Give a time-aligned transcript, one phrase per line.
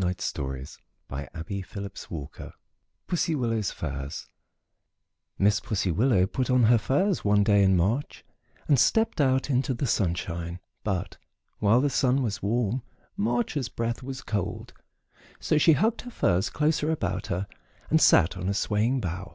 [0.00, 0.78] PUSSY WILLOW'S FURS
[1.10, 2.52] [Illustration:
[3.08, 4.28] Pussy Willow's Furs]
[5.40, 8.24] Miss Pussy Willow put on her furs one day in March
[8.68, 11.16] and stepped out into the sunshine; but,
[11.58, 12.82] while the sun was warm,
[13.16, 14.72] March's breath was cold,
[15.40, 17.48] so she hugged her furs closer about her
[17.90, 19.34] and sat on a swaying bough.